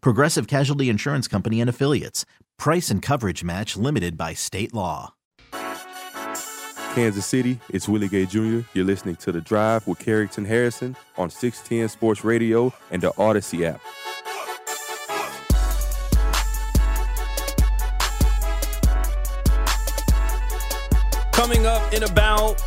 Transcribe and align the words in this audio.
Progressive 0.00 0.46
Casualty 0.46 0.88
Insurance 0.88 1.28
Company 1.28 1.60
and 1.60 1.70
Affiliates. 1.70 2.24
Price 2.58 2.90
and 2.90 3.02
coverage 3.02 3.44
match 3.44 3.76
limited 3.76 4.16
by 4.16 4.34
state 4.34 4.74
law. 4.74 5.14
Kansas 6.94 7.26
City, 7.26 7.60
it's 7.68 7.86
Willie 7.86 8.08
Gay 8.08 8.24
Jr. 8.24 8.60
You're 8.72 8.86
listening 8.86 9.16
to 9.16 9.30
The 9.30 9.42
Drive 9.42 9.86
with 9.86 9.98
Carrington 9.98 10.46
Harrison 10.46 10.96
on 11.18 11.28
610 11.28 11.90
Sports 11.90 12.24
Radio 12.24 12.72
and 12.90 13.02
the 13.02 13.12
Odyssey 13.18 13.66
app. 13.66 13.82
Coming 21.32 21.66
up 21.66 21.92
in 21.92 22.02
about 22.04 22.62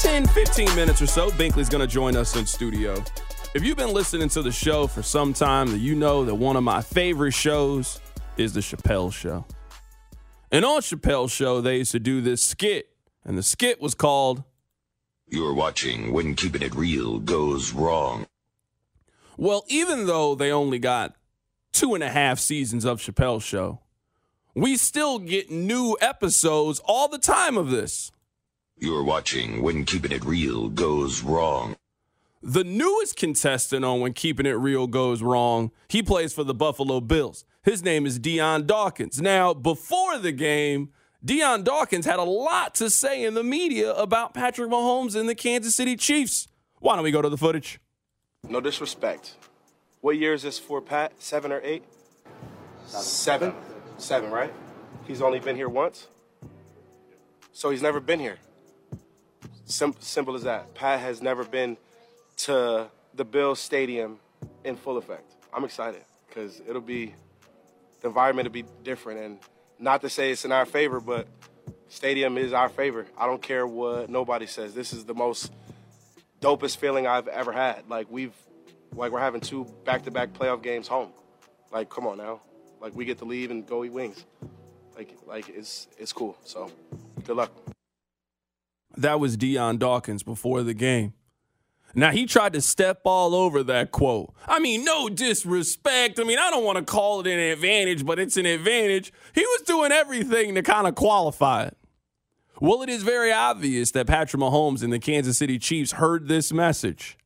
10, 0.00 0.26
15 0.28 0.74
minutes 0.74 1.02
or 1.02 1.06
so, 1.06 1.30
Binkley's 1.32 1.68
going 1.68 1.82
to 1.82 1.86
join 1.86 2.16
us 2.16 2.34
in 2.34 2.46
studio. 2.46 3.04
If 3.56 3.64
you've 3.64 3.78
been 3.78 3.94
listening 3.94 4.28
to 4.28 4.42
the 4.42 4.52
show 4.52 4.86
for 4.86 5.02
some 5.02 5.32
time, 5.32 5.68
then 5.68 5.80
you 5.80 5.94
know 5.94 6.26
that 6.26 6.34
one 6.34 6.56
of 6.56 6.62
my 6.62 6.82
favorite 6.82 7.32
shows 7.32 8.02
is 8.36 8.52
The 8.52 8.60
Chappelle 8.60 9.10
Show. 9.10 9.46
And 10.52 10.62
on 10.62 10.82
Chappelle's 10.82 11.32
show, 11.32 11.62
they 11.62 11.78
used 11.78 11.92
to 11.92 11.98
do 11.98 12.20
this 12.20 12.42
skit, 12.42 12.90
and 13.24 13.38
the 13.38 13.42
skit 13.42 13.80
was 13.80 13.94
called 13.94 14.44
You're 15.26 15.54
watching 15.54 16.12
When 16.12 16.34
Keeping 16.34 16.60
It 16.60 16.74
Real 16.74 17.18
Goes 17.18 17.72
Wrong. 17.72 18.26
Well, 19.38 19.64
even 19.68 20.06
though 20.06 20.34
they 20.34 20.52
only 20.52 20.78
got 20.78 21.16
two 21.72 21.94
and 21.94 22.04
a 22.04 22.10
half 22.10 22.38
seasons 22.38 22.84
of 22.84 23.00
Chappelle's 23.00 23.42
show, 23.42 23.80
we 24.54 24.76
still 24.76 25.18
get 25.18 25.50
new 25.50 25.96
episodes 26.02 26.78
all 26.84 27.08
the 27.08 27.16
time 27.16 27.56
of 27.56 27.70
this. 27.70 28.12
You're 28.76 29.02
watching 29.02 29.62
When 29.62 29.86
Keeping 29.86 30.12
It 30.12 30.26
Real 30.26 30.68
Goes 30.68 31.22
Wrong. 31.22 31.74
The 32.48 32.62
newest 32.62 33.16
contestant 33.16 33.84
on 33.84 33.98
When 33.98 34.12
Keeping 34.12 34.46
It 34.46 34.50
Real 34.50 34.86
Goes 34.86 35.20
Wrong, 35.20 35.72
he 35.88 36.00
plays 36.00 36.32
for 36.32 36.44
the 36.44 36.54
Buffalo 36.54 37.00
Bills. 37.00 37.44
His 37.64 37.82
name 37.82 38.06
is 38.06 38.20
Dion 38.20 38.68
Dawkins. 38.68 39.20
Now, 39.20 39.52
before 39.52 40.16
the 40.18 40.30
game, 40.30 40.90
Dion 41.24 41.64
Dawkins 41.64 42.06
had 42.06 42.20
a 42.20 42.22
lot 42.22 42.72
to 42.76 42.88
say 42.88 43.24
in 43.24 43.34
the 43.34 43.42
media 43.42 43.92
about 43.94 44.32
Patrick 44.32 44.70
Mahomes 44.70 45.16
and 45.16 45.28
the 45.28 45.34
Kansas 45.34 45.74
City 45.74 45.96
Chiefs. 45.96 46.46
Why 46.78 46.94
don't 46.94 47.02
we 47.02 47.10
go 47.10 47.20
to 47.20 47.28
the 47.28 47.36
footage? 47.36 47.80
No 48.48 48.60
disrespect. 48.60 49.34
What 50.00 50.16
year 50.16 50.32
is 50.32 50.42
this 50.44 50.56
for 50.56 50.80
Pat? 50.80 51.20
Seven 51.20 51.50
or 51.50 51.60
eight? 51.64 51.82
Seven? 52.86 53.54
Seven, 53.98 54.30
right? 54.30 54.52
He's 55.08 55.20
only 55.20 55.40
been 55.40 55.56
here 55.56 55.68
once? 55.68 56.06
So 57.52 57.70
he's 57.70 57.82
never 57.82 57.98
been 57.98 58.20
here. 58.20 58.38
Sim- 59.64 59.96
simple 59.98 60.36
as 60.36 60.44
that. 60.44 60.76
Pat 60.76 61.00
has 61.00 61.20
never 61.20 61.42
been 61.42 61.76
to 62.38 62.88
the 63.14 63.24
Bills 63.24 63.60
Stadium 63.60 64.18
in 64.64 64.76
full 64.76 64.98
effect. 64.98 65.34
I'm 65.52 65.64
excited 65.64 66.02
because 66.28 66.60
it'll 66.68 66.82
be, 66.82 67.14
the 68.00 68.08
environment 68.08 68.46
will 68.46 68.52
be 68.52 68.64
different. 68.84 69.20
And 69.20 69.38
not 69.78 70.02
to 70.02 70.10
say 70.10 70.30
it's 70.30 70.44
in 70.44 70.52
our 70.52 70.66
favor, 70.66 71.00
but 71.00 71.26
stadium 71.88 72.36
is 72.36 72.52
our 72.52 72.68
favor. 72.68 73.06
I 73.16 73.26
don't 73.26 73.42
care 73.42 73.66
what 73.66 74.10
nobody 74.10 74.46
says. 74.46 74.74
This 74.74 74.92
is 74.92 75.04
the 75.04 75.14
most 75.14 75.52
dopest 76.40 76.76
feeling 76.76 77.06
I've 77.06 77.28
ever 77.28 77.52
had. 77.52 77.88
Like 77.88 78.10
we've, 78.10 78.34
like 78.92 79.12
we're 79.12 79.20
having 79.20 79.40
two 79.40 79.66
back-to-back 79.84 80.32
playoff 80.32 80.62
games 80.62 80.88
home. 80.88 81.10
Like, 81.72 81.90
come 81.90 82.06
on 82.06 82.18
now. 82.18 82.40
Like 82.80 82.94
we 82.94 83.04
get 83.04 83.18
to 83.18 83.24
leave 83.24 83.50
and 83.50 83.66
go 83.66 83.84
eat 83.84 83.92
wings. 83.92 84.24
Like, 84.96 85.14
like 85.26 85.48
it's 85.48 85.88
it's 85.98 86.12
cool. 86.12 86.36
So, 86.44 86.70
good 87.24 87.36
luck. 87.36 87.52
That 88.96 89.20
was 89.20 89.36
Dion 89.36 89.76
Dawkins 89.76 90.22
before 90.22 90.62
the 90.62 90.72
game. 90.72 91.12
Now 91.98 92.10
he 92.10 92.26
tried 92.26 92.52
to 92.52 92.60
step 92.60 93.00
all 93.04 93.34
over 93.34 93.62
that 93.62 93.90
quote. 93.90 94.34
I 94.46 94.58
mean, 94.58 94.84
no 94.84 95.08
disrespect. 95.08 96.20
I 96.20 96.24
mean, 96.24 96.38
I 96.38 96.50
don't 96.50 96.62
want 96.62 96.76
to 96.76 96.84
call 96.84 97.20
it 97.20 97.26
an 97.26 97.38
advantage, 97.38 98.04
but 98.04 98.18
it's 98.18 98.36
an 98.36 98.44
advantage. 98.44 99.14
He 99.34 99.40
was 99.40 99.62
doing 99.62 99.92
everything 99.92 100.54
to 100.56 100.62
kind 100.62 100.86
of 100.86 100.94
qualify 100.94 101.64
it. 101.64 101.76
Well, 102.60 102.82
it 102.82 102.90
is 102.90 103.02
very 103.02 103.32
obvious 103.32 103.92
that 103.92 104.06
Patrick 104.06 104.42
Mahomes 104.42 104.82
and 104.82 104.92
the 104.92 104.98
Kansas 104.98 105.38
City 105.38 105.58
Chiefs 105.58 105.92
heard 105.92 106.28
this 106.28 106.52
message. 106.52 107.16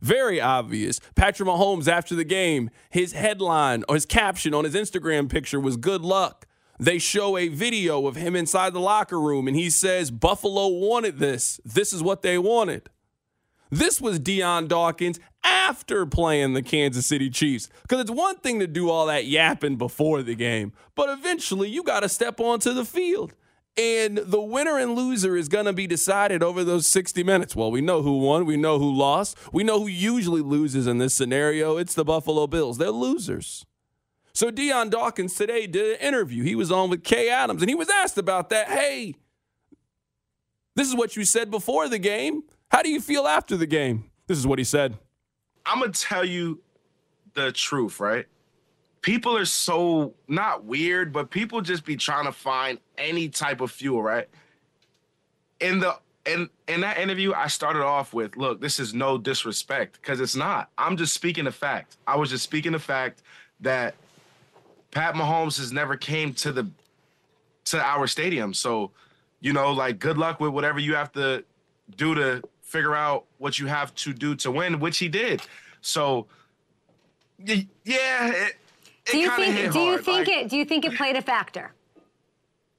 Very 0.00 0.40
obvious. 0.40 1.00
Patrick 1.16 1.48
Mahomes, 1.48 1.88
after 1.88 2.14
the 2.14 2.24
game, 2.24 2.70
his 2.90 3.12
headline 3.12 3.82
or 3.88 3.96
his 3.96 4.06
caption 4.06 4.54
on 4.54 4.62
his 4.62 4.74
Instagram 4.76 5.28
picture 5.28 5.58
was 5.58 5.76
good 5.76 6.02
luck. 6.02 6.46
They 6.78 6.98
show 6.98 7.36
a 7.36 7.48
video 7.48 8.06
of 8.06 8.14
him 8.14 8.36
inside 8.36 8.72
the 8.72 8.80
locker 8.80 9.20
room, 9.20 9.48
and 9.48 9.56
he 9.56 9.68
says, 9.68 10.12
Buffalo 10.12 10.68
wanted 10.68 11.18
this. 11.18 11.60
This 11.64 11.92
is 11.92 12.04
what 12.04 12.22
they 12.22 12.38
wanted. 12.38 12.88
This 13.76 14.00
was 14.00 14.18
Dion 14.18 14.68
Dawkins 14.68 15.20
after 15.44 16.06
playing 16.06 16.54
the 16.54 16.62
Kansas 16.62 17.04
City 17.04 17.28
Chiefs. 17.28 17.68
Because 17.82 18.00
it's 18.00 18.10
one 18.10 18.36
thing 18.36 18.58
to 18.60 18.66
do 18.66 18.88
all 18.88 19.04
that 19.06 19.26
yapping 19.26 19.76
before 19.76 20.22
the 20.22 20.34
game, 20.34 20.72
but 20.94 21.10
eventually 21.10 21.68
you 21.68 21.82
got 21.82 22.00
to 22.00 22.08
step 22.08 22.40
onto 22.40 22.72
the 22.72 22.86
field. 22.86 23.34
And 23.76 24.16
the 24.16 24.40
winner 24.40 24.78
and 24.78 24.94
loser 24.94 25.36
is 25.36 25.50
going 25.50 25.66
to 25.66 25.74
be 25.74 25.86
decided 25.86 26.42
over 26.42 26.64
those 26.64 26.88
60 26.88 27.22
minutes. 27.22 27.54
Well, 27.54 27.70
we 27.70 27.82
know 27.82 28.00
who 28.00 28.16
won. 28.16 28.46
We 28.46 28.56
know 28.56 28.78
who 28.78 28.90
lost. 28.90 29.36
We 29.52 29.62
know 29.62 29.80
who 29.80 29.88
usually 29.88 30.40
loses 30.40 30.86
in 30.86 30.96
this 30.96 31.14
scenario. 31.14 31.76
It's 31.76 31.92
the 31.92 32.04
Buffalo 32.04 32.46
Bills. 32.46 32.78
They're 32.78 32.90
losers. 32.90 33.66
So 34.32 34.50
Dion 34.50 34.88
Dawkins 34.88 35.34
today 35.34 35.66
did 35.66 36.00
an 36.00 36.06
interview. 36.06 36.42
He 36.42 36.54
was 36.54 36.72
on 36.72 36.88
with 36.88 37.04
Kay 37.04 37.28
Adams, 37.28 37.60
and 37.60 37.68
he 37.68 37.74
was 37.74 37.90
asked 37.90 38.16
about 38.16 38.48
that. 38.48 38.68
Hey, 38.68 39.16
this 40.74 40.88
is 40.88 40.94
what 40.94 41.14
you 41.14 41.26
said 41.26 41.50
before 41.50 41.90
the 41.90 41.98
game. 41.98 42.44
How 42.70 42.82
do 42.82 42.90
you 42.90 43.00
feel 43.00 43.26
after 43.26 43.56
the 43.56 43.66
game? 43.66 44.10
This 44.26 44.38
is 44.38 44.46
what 44.46 44.58
he 44.58 44.64
said. 44.64 44.96
I'm 45.64 45.80
gonna 45.80 45.92
tell 45.92 46.24
you 46.24 46.60
the 47.34 47.52
truth, 47.52 48.00
right? 48.00 48.26
People 49.02 49.36
are 49.36 49.44
so 49.44 50.14
not 50.26 50.64
weird, 50.64 51.12
but 51.12 51.30
people 51.30 51.60
just 51.60 51.84
be 51.84 51.96
trying 51.96 52.24
to 52.24 52.32
find 52.32 52.78
any 52.98 53.28
type 53.28 53.60
of 53.60 53.70
fuel, 53.70 54.02
right? 54.02 54.28
In 55.60 55.78
the 55.78 55.96
in 56.26 56.50
in 56.66 56.80
that 56.80 56.98
interview, 56.98 57.32
I 57.32 57.46
started 57.46 57.82
off 57.84 58.12
with, 58.12 58.36
look, 58.36 58.60
this 58.60 58.80
is 58.80 58.92
no 58.94 59.16
disrespect, 59.16 60.00
because 60.00 60.20
it's 60.20 60.34
not. 60.36 60.70
I'm 60.76 60.96
just 60.96 61.14
speaking 61.14 61.44
the 61.44 61.52
fact. 61.52 61.96
I 62.06 62.16
was 62.16 62.30
just 62.30 62.42
speaking 62.44 62.72
the 62.72 62.78
fact 62.78 63.22
that 63.60 63.94
Pat 64.90 65.14
Mahomes 65.14 65.58
has 65.58 65.72
never 65.72 65.96
came 65.96 66.32
to 66.34 66.52
the 66.52 66.68
to 67.66 67.80
our 67.80 68.06
stadium. 68.06 68.54
So, 68.54 68.90
you 69.40 69.52
know, 69.52 69.72
like 69.72 69.98
good 69.98 70.18
luck 70.18 70.40
with 70.40 70.50
whatever 70.50 70.78
you 70.78 70.94
have 70.94 71.12
to 71.12 71.44
do 71.96 72.14
to 72.14 72.42
figure 72.66 72.94
out 72.94 73.24
what 73.38 73.58
you 73.58 73.66
have 73.66 73.94
to 73.94 74.12
do 74.12 74.34
to 74.34 74.50
win, 74.50 74.80
which 74.80 74.98
he 74.98 75.08
did. 75.08 75.40
So, 75.80 76.26
yeah, 77.38 77.62
it, 77.84 78.56
it 79.06 79.12
Do 79.12 79.18
you 79.18 79.30
think? 79.30 79.72
Do 79.72 79.78
you 79.78 79.98
think 79.98 80.28
Like, 80.28 80.36
it? 80.36 80.50
Do 80.50 80.56
you 80.56 80.64
think 80.64 80.84
it 80.84 80.94
played 80.96 81.16
a 81.16 81.22
factor? 81.22 81.72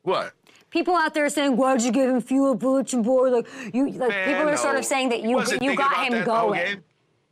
What? 0.03 0.33
People 0.69 0.95
out 0.95 1.13
there 1.13 1.29
saying, 1.29 1.55
"Why'd 1.55 1.81
you 1.81 1.91
give 1.91 2.09
him 2.09 2.21
fuel, 2.21 2.53
bulletin 2.53 3.01
board?" 3.01 3.31
Like 3.31 3.47
you, 3.73 3.89
like 3.91 4.09
Man, 4.09 4.27
people 4.27 4.49
are 4.49 4.57
sort 4.57 4.75
of 4.75 4.83
saying 4.83 5.09
that 5.09 5.21
you 5.23 5.41
you 5.61 5.75
got 5.75 6.05
him 6.05 6.25
going. 6.25 6.83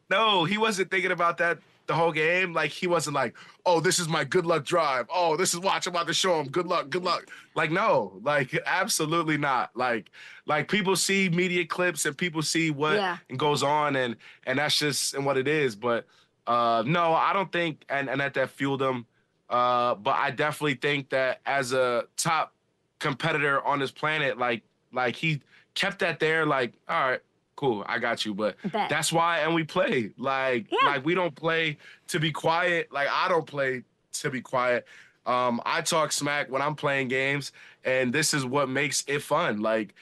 No, 0.09 0.45
he 0.45 0.57
wasn't 0.57 0.89
thinking 0.89 1.11
about 1.11 1.37
that 1.39 1.59
the 1.87 1.93
whole 1.93 2.11
game. 2.11 2.53
Like 2.53 2.71
he 2.71 2.87
wasn't 2.87 3.15
like, 3.15 3.35
"Oh, 3.65 3.79
this 3.79 3.99
is 3.99 4.07
my 4.07 4.23
good 4.23 4.45
luck 4.45 4.65
drive. 4.65 5.07
Oh, 5.13 5.35
this 5.37 5.53
is 5.53 5.59
watch. 5.59 5.87
I'm 5.87 5.93
about 5.93 6.07
to 6.07 6.13
show 6.13 6.39
him 6.39 6.47
good 6.47 6.67
luck, 6.67 6.89
good 6.89 7.03
luck." 7.03 7.27
Like 7.55 7.71
no, 7.71 8.19
like 8.23 8.57
absolutely 8.65 9.37
not. 9.37 9.75
Like 9.75 10.09
like 10.45 10.67
people 10.69 10.95
see 10.95 11.29
media 11.29 11.65
clips 11.65 12.05
and 12.05 12.17
people 12.17 12.41
see 12.41 12.71
what 12.71 12.95
Yeah. 12.95 13.17
goes 13.37 13.63
on, 13.63 13.95
and 13.95 14.15
and 14.45 14.59
that's 14.59 14.77
just 14.79 15.13
and 15.13 15.25
what 15.25 15.37
it 15.37 15.47
is. 15.47 15.75
But 15.75 16.05
uh 16.47 16.83
no, 16.85 17.13
I 17.13 17.33
don't 17.33 17.51
think. 17.51 17.83
And 17.89 18.09
and 18.09 18.19
that 18.21 18.33
that 18.35 18.49
fueled 18.49 18.81
him. 18.81 19.05
Uh, 19.49 19.93
but 19.95 20.15
I 20.15 20.31
definitely 20.31 20.73
think 20.75 21.09
that 21.09 21.39
as 21.45 21.71
a 21.71 22.05
top 22.17 22.51
competitor 22.99 23.63
on 23.63 23.79
this 23.79 23.91
planet, 23.91 24.37
like 24.37 24.63
like 24.91 25.15
he 25.15 25.41
kept 25.75 25.99
that 25.99 26.19
there. 26.19 26.45
Like, 26.45 26.73
all 26.87 26.99
right, 27.11 27.19
cool, 27.55 27.83
I 27.87 27.99
got 27.99 28.25
you. 28.25 28.33
But 28.33 28.57
Bet. 28.71 28.89
that's 28.89 29.11
why, 29.13 29.39
and 29.39 29.53
we 29.55 29.63
play 29.63 30.11
like 30.17 30.67
Yeah. 30.71 30.87
like 30.89 31.05
we 31.05 31.13
don't 31.15 31.35
play 31.35 31.77
to 32.07 32.19
be 32.19 32.31
quiet. 32.31 32.91
Like 32.91 33.07
I 33.11 33.27
don't 33.27 33.45
play 33.47 33.83
to 34.13 34.29
be 34.29 34.41
quiet. 34.41 34.85
Um, 35.25 35.59
I 35.65 35.81
talk 35.81 36.11
smack 36.11 36.51
when 36.51 36.61
I'm 36.61 36.75
playing 36.75 37.07
games, 37.07 37.51
and 37.83 38.13
this 38.13 38.33
is 38.33 38.45
what 38.45 38.69
makes 38.69 39.03
it 39.07 39.23
fun. 39.23 39.61
Like, 39.61 39.95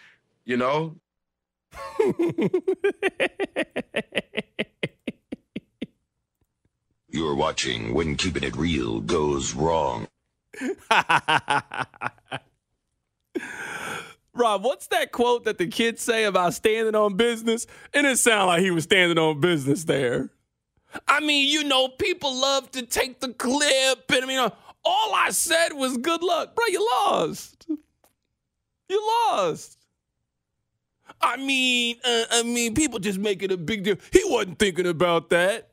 you 0.45 0.57
know, 0.57 0.95
You're 7.09 7.35
watching 7.35 7.93
When 7.93 8.15
Keeping 8.15 8.43
It 8.43 8.55
Real 8.55 8.99
Goes 8.99 9.53
Wrong. 9.53 10.07
Rob, 14.43 14.65
what's 14.65 14.87
that 14.87 15.13
quote 15.13 15.45
that 15.45 15.57
the 15.57 15.67
kids 15.67 16.01
say 16.01 16.25
about 16.25 16.53
standing 16.53 16.95
on 16.95 17.15
business? 17.15 17.65
And 17.93 18.05
it 18.05 18.19
sounded 18.19 18.47
like 18.47 18.61
he 18.61 18.71
was 18.71 18.83
standing 18.83 19.17
on 19.17 19.39
business 19.39 19.85
there. 19.85 20.31
I 21.07 21.21
mean, 21.21 21.49
you 21.49 21.63
know, 21.63 21.87
people 21.87 22.35
love 22.35 22.69
to 22.71 22.85
take 22.85 23.21
the 23.21 23.29
clip, 23.29 24.11
and 24.11 24.23
I 24.23 24.27
mean, 24.27 24.39
all 24.39 25.15
I 25.15 25.29
said 25.29 25.69
was 25.71 25.97
good 25.97 26.21
luck, 26.21 26.55
bro. 26.55 26.65
You 26.67 26.85
lost. 27.05 27.67
You 28.89 29.01
lost. 29.29 29.77
I 31.21 31.37
mean, 31.37 31.95
uh, 32.03 32.25
I 32.31 32.43
mean, 32.43 32.75
people 32.75 32.99
just 32.99 33.19
make 33.19 33.43
it 33.43 33.51
a 33.51 33.57
big 33.57 33.83
deal. 33.83 33.95
He 34.11 34.23
wasn't 34.25 34.59
thinking 34.59 34.87
about 34.87 35.29
that. 35.29 35.69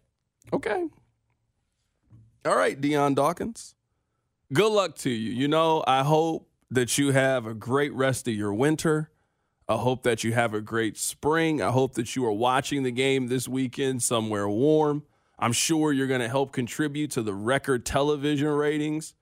Okay. 0.53 0.87
All 2.45 2.57
right, 2.57 2.81
Dion 2.81 3.15
Dawkins. 3.15 3.75
Good 4.53 4.71
luck 4.71 4.97
to 4.99 5.11
you. 5.11 5.33
You 5.33 5.49
know, 5.49 5.83
I 5.89 6.05
hope 6.05 6.50
that 6.71 6.99
you 6.99 7.13
have 7.13 7.47
a 7.47 7.55
great 7.55 7.93
rest 7.93 8.29
of 8.29 8.35
your 8.35 8.55
winter. 8.55 9.11
I 9.69 9.77
hope 9.77 10.03
that 10.03 10.25
you 10.25 10.33
have 10.33 10.55
a 10.55 10.61
great 10.61 10.97
spring. 10.97 11.63
I 11.63 11.71
hope 11.71 11.95
that 11.95 12.17
you 12.17 12.25
are 12.27 12.33
watching 12.33 12.83
the 12.83 12.91
game 12.91 13.29
this 13.29 13.49
weekend 13.49 14.03
somewhere 14.03 14.49
warm. 14.49 15.05
I'm 15.39 15.53
sure 15.53 15.93
you're 15.93 16.07
going 16.07 16.21
to 16.21 16.29
help 16.29 16.53
contribute 16.53 17.11
to 17.13 17.23
the 17.23 17.35
record 17.35 17.87
television 17.87 18.49
ratings. 18.49 19.15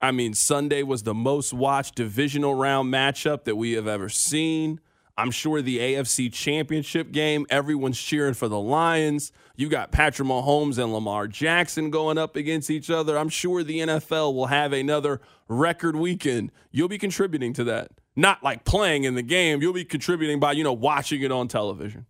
I 0.00 0.12
mean, 0.12 0.32
Sunday 0.32 0.82
was 0.82 1.02
the 1.02 1.14
most 1.14 1.52
watched 1.52 1.94
divisional 1.94 2.54
round 2.54 2.92
matchup 2.92 3.44
that 3.44 3.56
we 3.56 3.72
have 3.72 3.86
ever 3.86 4.08
seen. 4.08 4.80
I'm 5.20 5.30
sure 5.30 5.60
the 5.60 5.78
AFC 5.78 6.32
championship 6.32 7.12
game, 7.12 7.44
everyone's 7.50 8.00
cheering 8.00 8.32
for 8.32 8.48
the 8.48 8.58
Lions. 8.58 9.32
You 9.54 9.68
got 9.68 9.92
Patrick 9.92 10.26
Mahomes 10.26 10.78
and 10.78 10.94
Lamar 10.94 11.28
Jackson 11.28 11.90
going 11.90 12.16
up 12.16 12.36
against 12.36 12.70
each 12.70 12.88
other. 12.88 13.18
I'm 13.18 13.28
sure 13.28 13.62
the 13.62 13.80
NFL 13.80 14.34
will 14.34 14.46
have 14.46 14.72
another 14.72 15.20
record 15.46 15.94
weekend. 15.94 16.52
You'll 16.70 16.88
be 16.88 16.96
contributing 16.96 17.52
to 17.52 17.64
that. 17.64 17.90
Not 18.16 18.42
like 18.42 18.64
playing 18.64 19.04
in 19.04 19.14
the 19.14 19.22
game, 19.22 19.60
you'll 19.60 19.74
be 19.74 19.84
contributing 19.84 20.40
by, 20.40 20.52
you 20.52 20.64
know, 20.64 20.72
watching 20.72 21.20
it 21.20 21.30
on 21.30 21.48
television. 21.48 22.06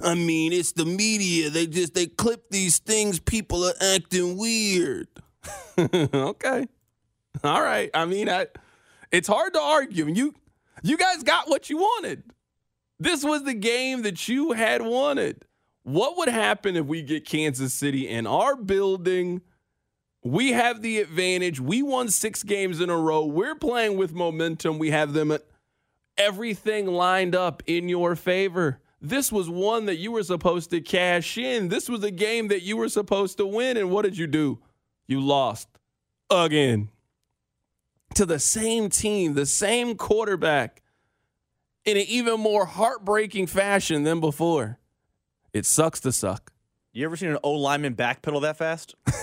I 0.00 0.14
mean, 0.14 0.54
it's 0.54 0.72
the 0.72 0.86
media. 0.86 1.50
They 1.50 1.66
just 1.66 1.92
they 1.92 2.06
clip 2.06 2.48
these 2.50 2.78
things. 2.78 3.20
People 3.20 3.64
are 3.64 3.74
acting 3.94 4.38
weird. 4.38 5.08
okay. 5.78 6.66
All 7.44 7.62
right. 7.62 7.90
I 7.92 8.06
mean, 8.06 8.30
I, 8.30 8.46
it's 9.10 9.28
hard 9.28 9.52
to 9.54 9.60
argue. 9.60 10.06
You 10.06 10.34
you 10.82 10.96
guys 10.96 11.22
got 11.22 11.48
what 11.48 11.70
you 11.70 11.78
wanted. 11.78 12.22
This 12.98 13.24
was 13.24 13.44
the 13.44 13.54
game 13.54 14.02
that 14.02 14.28
you 14.28 14.52
had 14.52 14.82
wanted. 14.82 15.44
What 15.82 16.18
would 16.18 16.28
happen 16.28 16.76
if 16.76 16.86
we 16.86 17.02
get 17.02 17.24
Kansas 17.24 17.72
City 17.72 18.08
in 18.08 18.26
our 18.26 18.56
building? 18.56 19.40
We 20.24 20.52
have 20.52 20.82
the 20.82 20.98
advantage. 20.98 21.60
We 21.60 21.82
won 21.82 22.08
6 22.08 22.42
games 22.42 22.80
in 22.80 22.90
a 22.90 22.98
row. 22.98 23.24
We're 23.24 23.54
playing 23.54 23.96
with 23.96 24.12
momentum. 24.12 24.78
We 24.78 24.90
have 24.90 25.12
them 25.12 25.30
at 25.30 25.46
everything 26.16 26.86
lined 26.86 27.34
up 27.34 27.62
in 27.66 27.88
your 27.88 28.16
favor. 28.16 28.80
This 29.00 29.30
was 29.30 29.48
one 29.48 29.86
that 29.86 29.96
you 29.96 30.10
were 30.10 30.24
supposed 30.24 30.70
to 30.70 30.80
cash 30.80 31.38
in. 31.38 31.68
This 31.68 31.88
was 31.88 32.02
a 32.02 32.10
game 32.10 32.48
that 32.48 32.62
you 32.62 32.76
were 32.76 32.88
supposed 32.88 33.38
to 33.38 33.46
win. 33.46 33.76
And 33.76 33.90
what 33.90 34.02
did 34.02 34.18
you 34.18 34.26
do? 34.26 34.58
You 35.06 35.20
lost 35.20 35.68
again 36.28 36.90
to 38.18 38.26
the 38.26 38.38
same 38.38 38.88
team, 38.90 39.34
the 39.34 39.46
same 39.46 39.96
quarterback, 39.96 40.82
in 41.84 41.96
an 41.96 42.02
even 42.08 42.40
more 42.40 42.66
heartbreaking 42.66 43.46
fashion 43.46 44.02
than 44.02 44.18
before. 44.20 44.78
It 45.52 45.64
sucks 45.64 46.00
to 46.00 46.10
suck. 46.12 46.52
You 46.92 47.04
ever 47.04 47.16
seen 47.16 47.30
an 47.30 47.38
O 47.44 47.52
lineman 47.52 47.94
backpedal 47.94 48.42
that 48.42 48.56
fast? 48.58 48.96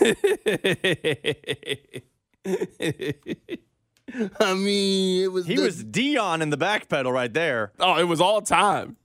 I 4.39 4.53
mean, 4.53 5.23
it 5.23 5.31
was 5.31 5.45
He 5.45 5.55
the- 5.55 5.63
was 5.63 5.83
Dion 5.83 6.41
in 6.41 6.49
the 6.49 6.57
backpedal 6.57 7.11
right 7.11 7.33
there. 7.33 7.71
oh, 7.79 7.97
it 7.99 8.03
was 8.05 8.21
all 8.21 8.41
time. 8.41 8.97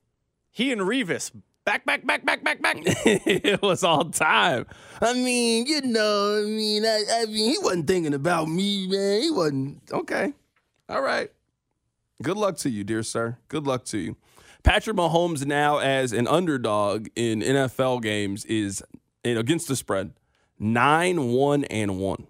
He 0.51 0.71
and 0.71 0.81
Revis 0.81 1.31
back, 1.65 1.85
back, 1.85 2.05
back, 2.05 2.25
back, 2.25 2.43
back, 2.43 2.61
back. 2.61 2.77
it 2.85 3.61
was 3.61 3.83
all 3.83 4.05
time. 4.05 4.65
I 5.01 5.13
mean, 5.13 5.65
you 5.67 5.81
know, 5.81 6.41
I 6.41 6.45
mean, 6.45 6.85
I, 6.85 7.03
I 7.11 7.25
mean, 7.25 7.51
he 7.51 7.57
wasn't 7.59 7.87
thinking 7.87 8.13
about 8.13 8.47
me, 8.47 8.87
man. 8.87 9.21
He 9.21 9.31
wasn't. 9.31 9.81
Okay. 9.91 10.33
All 10.89 11.01
right. 11.01 11.31
Good 12.21 12.37
luck 12.37 12.57
to 12.57 12.69
you, 12.69 12.83
dear 12.83 13.03
sir. 13.03 13.37
Good 13.47 13.65
luck 13.65 13.85
to 13.85 13.97
you. 13.97 14.15
Patrick 14.63 14.95
Mahomes 14.95 15.45
now 15.45 15.79
as 15.79 16.13
an 16.13 16.27
underdog 16.27 17.07
in 17.15 17.41
NFL 17.41 18.03
games 18.03 18.45
is 18.45 18.83
against 19.23 19.67
the 19.67 19.75
spread 19.75 20.13
nine 20.59 21.29
one 21.31 21.63
and 21.65 21.97
one. 21.97 22.27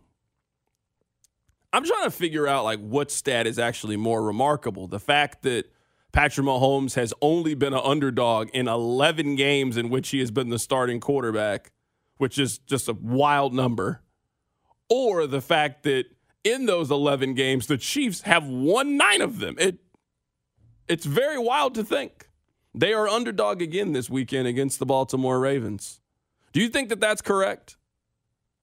I'm 1.73 1.83
trying 1.83 2.03
to 2.03 2.11
figure 2.11 2.47
out 2.47 2.63
like 2.63 2.79
what 2.79 3.11
stat 3.11 3.47
is 3.47 3.59
actually 3.59 3.97
more 3.97 4.21
remarkable. 4.21 4.87
The 4.87 4.99
fact 4.99 5.43
that 5.43 5.71
Patrick 6.11 6.45
Mahomes 6.45 6.95
has 6.95 7.13
only 7.21 7.53
been 7.53 7.73
an 7.73 7.81
underdog 7.83 8.49
in 8.53 8.67
11 8.67 9.35
games 9.35 9.77
in 9.77 9.89
which 9.89 10.09
he 10.09 10.19
has 10.19 10.31
been 10.31 10.49
the 10.49 10.59
starting 10.59 10.99
quarterback, 10.99 11.71
which 12.17 12.37
is 12.37 12.57
just 12.59 12.89
a 12.89 12.93
wild 12.93 13.53
number. 13.53 14.01
Or 14.89 15.25
the 15.25 15.41
fact 15.41 15.83
that 15.83 16.05
in 16.43 16.65
those 16.65 16.91
11 16.91 17.33
games, 17.33 17.67
the 17.67 17.77
Chiefs 17.77 18.21
have 18.21 18.45
won 18.45 18.97
nine 18.97 19.21
of 19.21 19.39
them. 19.39 19.55
It, 19.57 19.79
it's 20.87 21.05
very 21.05 21.37
wild 21.37 21.75
to 21.75 21.83
think. 21.83 22.27
They 22.73 22.93
are 22.93 23.07
underdog 23.07 23.61
again 23.61 23.93
this 23.93 24.09
weekend 24.09 24.47
against 24.47 24.79
the 24.79 24.85
Baltimore 24.85 25.39
Ravens. 25.39 26.01
Do 26.51 26.61
you 26.61 26.67
think 26.67 26.89
that 26.89 26.99
that's 26.99 27.21
correct? 27.21 27.77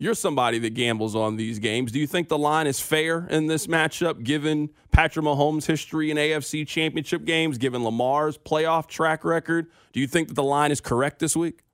You're 0.00 0.14
somebody 0.14 0.60
that 0.60 0.74
gambles 0.74 1.16
on 1.16 1.36
these 1.36 1.58
games. 1.58 1.90
Do 1.90 1.98
you 1.98 2.06
think 2.06 2.28
the 2.28 2.38
line 2.38 2.68
is 2.68 2.78
fair 2.78 3.26
in 3.26 3.49
this 3.49 3.66
matchup, 3.66 4.23
given 4.23 4.70
Patrick 4.92 5.25
Mahomes' 5.25 5.66
history 5.66 6.12
in 6.12 6.16
AFC 6.16 6.64
championship 6.66 7.25
games, 7.25 7.58
given 7.58 7.82
Lamar's 7.82 8.38
playoff 8.38 8.87
track 8.87 9.25
record? 9.25 9.66
Do 9.92 9.99
you 9.99 10.06
think 10.06 10.28
that 10.28 10.34
the 10.34 10.44
line 10.44 10.70
is 10.70 10.80
correct 10.80 11.18
this 11.18 11.34
week? 11.34 11.64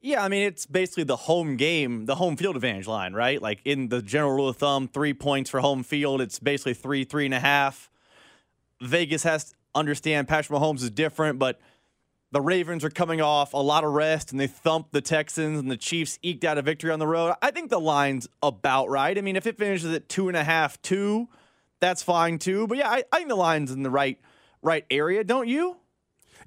Yeah, 0.00 0.24
I 0.24 0.28
mean, 0.28 0.42
it's 0.42 0.64
basically 0.64 1.04
the 1.04 1.16
home 1.16 1.56
game, 1.56 2.06
the 2.06 2.14
home 2.14 2.36
field 2.36 2.56
advantage 2.56 2.86
line, 2.86 3.12
right? 3.12 3.40
Like 3.40 3.60
in 3.66 3.88
the 3.88 4.00
general 4.00 4.32
rule 4.32 4.48
of 4.48 4.56
thumb, 4.56 4.88
three 4.88 5.12
points 5.12 5.50
for 5.50 5.60
home 5.60 5.82
field. 5.82 6.22
It's 6.22 6.38
basically 6.38 6.74
three, 6.74 7.04
three 7.04 7.26
and 7.26 7.34
a 7.34 7.40
half. 7.40 7.90
Vegas 8.80 9.22
has 9.24 9.44
to 9.44 9.54
understand 9.74 10.26
Patrick 10.28 10.58
Mahomes 10.58 10.82
is 10.82 10.90
different, 10.90 11.38
but 11.38 11.60
the 12.34 12.40
Ravens 12.40 12.84
are 12.84 12.90
coming 12.90 13.20
off 13.20 13.54
a 13.54 13.58
lot 13.58 13.84
of 13.84 13.92
rest 13.92 14.32
and 14.32 14.40
they 14.40 14.48
thumped 14.48 14.90
the 14.90 15.00
Texans 15.00 15.60
and 15.60 15.70
the 15.70 15.76
Chiefs 15.76 16.18
eked 16.20 16.42
out 16.42 16.58
a 16.58 16.62
victory 16.62 16.90
on 16.90 16.98
the 16.98 17.06
road. 17.06 17.32
I 17.40 17.52
think 17.52 17.70
the 17.70 17.78
line's 17.78 18.26
about 18.42 18.90
right. 18.90 19.16
I 19.16 19.20
mean, 19.20 19.36
if 19.36 19.46
it 19.46 19.56
finishes 19.56 19.94
at 19.94 20.08
two 20.08 20.26
and 20.26 20.36
a 20.36 20.42
half, 20.42 20.82
two, 20.82 21.28
that's 21.78 22.02
fine 22.02 22.40
too. 22.40 22.66
But 22.66 22.78
yeah, 22.78 22.90
I, 22.90 23.04
I 23.12 23.18
think 23.18 23.28
the 23.28 23.36
line's 23.36 23.70
in 23.70 23.84
the 23.84 23.90
right 23.90 24.18
right 24.62 24.84
area, 24.90 25.22
don't 25.22 25.46
you? 25.46 25.76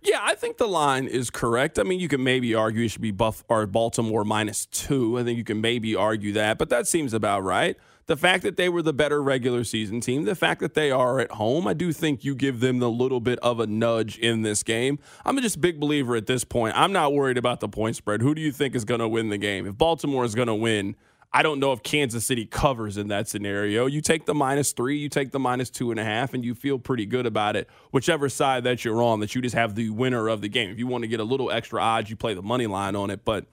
Yeah, 0.01 0.20
I 0.22 0.36
think 0.36 0.58
the 0.58 0.68
line 0.68 1.08
is 1.08 1.30
correct. 1.30 1.80
I 1.80 1.84
mean, 1.84 2.00
you 2.00 2.08
can 2.08 2.24
maybe 2.24 2.54
argue 2.54 2.86
it 2.86 2.89
should 2.89 3.01
be 3.01 3.12
Buff 3.12 3.44
or 3.50 3.66
Baltimore 3.66 4.24
minus 4.24 4.66
two. 4.68 5.18
I 5.18 5.24
think 5.24 5.38
you 5.38 5.44
can 5.44 5.62
maybe 5.62 5.96
argue 5.96 6.34
that, 6.34 6.58
but 6.58 6.70
that 6.70 6.88
seems 6.88 7.13
about 7.13 7.44
right. 7.44 7.77
The 8.06 8.16
fact 8.16 8.44
that 8.44 8.56
they 8.56 8.70
were 8.70 8.82
the 8.82 8.94
better 8.94 9.22
regular 9.22 9.66
season 9.66 10.00
team, 10.00 10.24
the 10.24 10.36
fact 10.36 10.62
that 10.62 10.75
they 10.75 10.92
are 10.92 11.20
at 11.20 11.32
home, 11.32 11.68
I 11.68 11.74
do 11.74 11.92
think 11.92 12.24
you 12.24 12.36
give 12.36 12.62
them 12.62 12.80
the 12.80 12.89
little 12.89 13.20
bit 13.20 13.38
of 13.39 13.60
a 13.60 13.68
nudge 13.68 14.18
in 14.18 14.44
this 14.44 14.63
game. 14.63 14.98
I'm 15.25 15.38
just 15.42 15.58
a 15.58 15.60
big 15.60 15.77
believer 15.77 16.16
at 16.16 16.25
this 16.25 16.46
point. 16.46 16.77
I'm 16.77 16.94
not 16.94 17.13
worried 17.13 17.38
about 17.38 17.60
the 17.60 17.68
point 17.68 17.98
spread. 17.98 18.22
Who 18.22 18.34
do 18.34 18.42
you 18.42 18.54
think 18.54 18.75
is 18.75 18.86
going 18.86 19.01
to 19.01 19.10
win 19.10 19.27
the 19.27 19.38
game? 19.38 19.68
If 19.68 19.77
Baltimore 19.77 20.24
is 20.24 20.36
going 20.36 20.48
to 20.48 20.56
win, 20.56 20.96
I 21.34 21.43
don't 21.43 21.60
know 21.60 21.74
if 21.74 21.84
Kansas 21.84 22.25
City 22.25 22.46
covers 22.46 22.98
in 22.98 23.10
that 23.10 23.27
scenario. 23.27 23.86
You 23.86 24.01
take 24.01 24.25
the 24.25 24.34
minus 24.34 24.72
three, 24.72 24.98
you 24.98 25.10
take 25.10 25.31
the 25.31 25.39
minus 25.39 25.69
two 25.69 25.91
and 25.91 26.00
a 26.00 26.03
half, 26.03 26.34
and 26.34 26.43
you 26.43 26.55
feel 26.55 26.79
pretty 26.79 27.05
good 27.05 27.25
about 27.25 27.55
it. 27.55 27.67
Whichever 27.91 28.29
side 28.29 28.63
that 28.63 28.86
you're 28.86 29.03
on, 29.03 29.19
that 29.19 29.36
you 29.36 29.41
just 29.41 29.55
have 29.55 29.75
the 29.75 29.89
winner 29.89 30.29
of 30.29 30.41
the 30.41 30.48
game. 30.48 30.69
If 30.69 30.79
you 30.79 30.88
want 30.88 31.03
to 31.03 31.07
get 31.07 31.19
a 31.19 31.25
little 31.25 31.51
extra 31.51 31.81
odds, 31.81 32.10
you 32.10 32.15
play 32.15 32.34
the 32.34 32.41
money 32.41 32.65
line 32.65 32.96
on 32.96 33.10
it. 33.10 33.25
But 33.25 33.46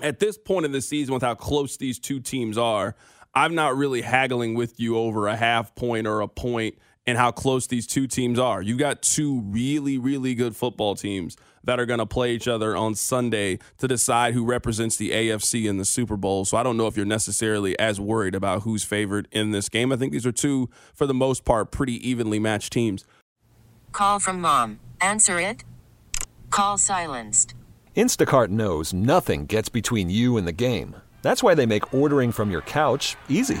at 0.00 0.20
this 0.20 0.38
point 0.38 0.66
in 0.66 0.72
the 0.72 0.80
season, 0.80 1.14
with 1.14 1.22
how 1.22 1.34
close 1.34 1.76
these 1.76 1.98
two 1.98 2.20
teams 2.20 2.56
are, 2.56 2.94
I'm 3.34 3.54
not 3.54 3.76
really 3.76 4.02
haggling 4.02 4.54
with 4.54 4.78
you 4.78 4.96
over 4.96 5.26
a 5.26 5.36
half 5.36 5.74
point 5.74 6.06
or 6.06 6.20
a 6.20 6.28
point 6.28 6.78
and 7.06 7.18
how 7.18 7.30
close 7.30 7.66
these 7.66 7.86
two 7.86 8.06
teams 8.06 8.38
are. 8.38 8.62
You've 8.62 8.78
got 8.78 9.02
two 9.02 9.40
really, 9.40 9.98
really 9.98 10.34
good 10.34 10.56
football 10.56 10.94
teams 10.94 11.36
that 11.64 11.80
are 11.80 11.86
going 11.86 11.98
to 11.98 12.06
play 12.06 12.32
each 12.34 12.48
other 12.48 12.76
on 12.76 12.94
Sunday 12.94 13.58
to 13.78 13.88
decide 13.88 14.34
who 14.34 14.44
represents 14.44 14.96
the 14.96 15.10
AFC 15.10 15.68
in 15.68 15.78
the 15.78 15.84
Super 15.84 16.16
Bowl. 16.16 16.44
So 16.44 16.56
I 16.56 16.62
don't 16.62 16.76
know 16.76 16.86
if 16.86 16.96
you're 16.96 17.06
necessarily 17.06 17.78
as 17.78 18.00
worried 18.00 18.34
about 18.34 18.62
who's 18.62 18.84
favored 18.84 19.28
in 19.32 19.50
this 19.50 19.68
game. 19.68 19.92
I 19.92 19.96
think 19.96 20.12
these 20.12 20.26
are 20.26 20.32
two, 20.32 20.68
for 20.94 21.06
the 21.06 21.14
most 21.14 21.44
part, 21.44 21.70
pretty 21.70 22.06
evenly 22.08 22.38
matched 22.38 22.72
teams. 22.72 23.04
Call 23.92 24.18
from 24.18 24.40
mom. 24.40 24.80
Answer 25.00 25.40
it. 25.40 25.64
Call 26.50 26.78
silenced. 26.78 27.54
Instacart 27.96 28.48
knows 28.48 28.92
nothing 28.92 29.46
gets 29.46 29.68
between 29.68 30.10
you 30.10 30.36
and 30.36 30.46
the 30.46 30.52
game. 30.52 30.96
That's 31.22 31.42
why 31.42 31.54
they 31.54 31.66
make 31.66 31.94
ordering 31.94 32.32
from 32.32 32.50
your 32.50 32.60
couch 32.62 33.16
easy. 33.28 33.60